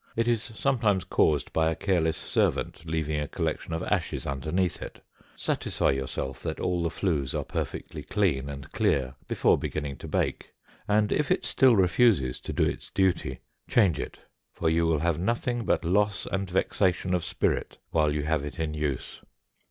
[0.15, 5.03] It is sometimes caused by a careless servant leaving a collection of ashes underneath it;
[5.35, 10.53] satisfy yourself that all the flues are perfectly clean and clear before beginning to bake,
[10.87, 14.17] and if it still refuses to do its duty, change it,
[14.55, 18.57] for you will have nothing but loss and vexation of spirit while you have it
[18.59, 19.21] in use.